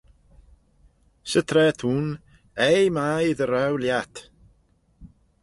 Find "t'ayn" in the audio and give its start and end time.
1.79-2.07